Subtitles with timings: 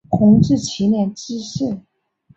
[0.09, 1.79] 弘治七年致仕。